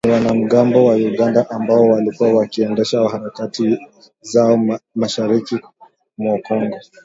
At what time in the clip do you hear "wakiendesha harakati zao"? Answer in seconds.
2.33-4.79